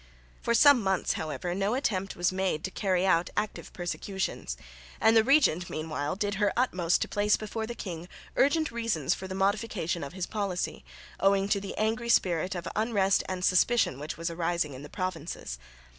[0.41, 4.57] For some months however no attempt was made to carry out active persecutions;
[4.99, 9.27] and the regent meanwhile did her utmost to place before the king urgent reasons for
[9.27, 10.83] the modification of his policy,
[11.19, 15.59] owing to the angry spirit of unrest and suspicion which was arising in the provinces.